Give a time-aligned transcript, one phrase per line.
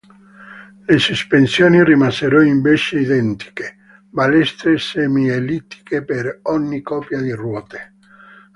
[0.87, 3.77] Le sospensioni rimasero invece identiche:
[4.09, 7.93] balestre semiellittiche per ogni coppia di ruote.